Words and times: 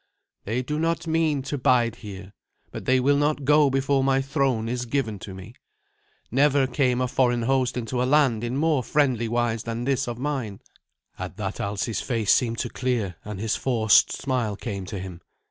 "They 0.45 0.63
do 0.63 0.79
not 0.79 1.05
mean 1.05 1.43
to 1.43 1.59
bide 1.59 1.97
here, 1.97 2.33
but 2.71 2.85
they 2.85 2.99
will 2.99 3.17
not 3.17 3.45
go 3.45 3.69
before 3.69 4.03
my 4.03 4.19
throne 4.19 4.67
is 4.67 4.87
given 4.87 5.19
to 5.19 5.35
me. 5.35 5.53
Never 6.31 6.65
came 6.65 7.01
a 7.01 7.07
foreign 7.07 7.43
host 7.43 7.77
into 7.77 8.01
a 8.01 8.05
land 8.05 8.43
in 8.43 8.57
more 8.57 8.81
friendly 8.83 9.27
wise 9.27 9.61
than 9.61 9.83
this 9.83 10.07
of 10.07 10.17
mine." 10.17 10.59
At 11.19 11.37
that 11.37 11.59
Alsi's 11.61 12.01
face 12.01 12.33
seemed 12.33 12.57
to 12.61 12.69
clear, 12.69 13.17
and 13.23 13.39
his 13.39 13.55
forced 13.55 14.11
smile 14.11 14.55
came 14.55 14.87
to 14.87 14.97
him. 14.97 15.21